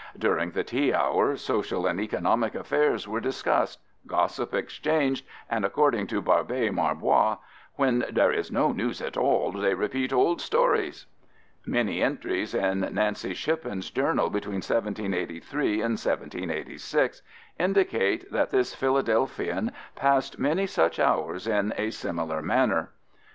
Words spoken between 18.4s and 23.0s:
this Philadelphian passed many such hours in a similar manner.